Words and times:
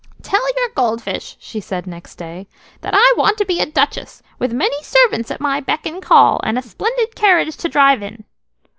"Tell 0.23 0.41
your 0.57 0.69
gold 0.75 1.03
fish," 1.03 1.37
she 1.39 1.59
said 1.59 1.85
next 1.85 2.15
day, 2.15 2.47
"that 2.81 2.95
I 2.97 3.13
want 3.19 3.37
to 3.37 3.45
be 3.45 3.59
a 3.59 3.67
duchess, 3.67 4.23
with 4.39 4.51
many 4.51 4.81
servants 4.81 5.29
at 5.29 5.39
my 5.39 5.59
beck 5.59 5.85
and 5.85 6.01
call, 6.01 6.41
and 6.43 6.57
a 6.57 6.63
splendid 6.63 7.13
carriage 7.15 7.55
to 7.57 7.69
drive 7.69 8.01
in." 8.01 8.23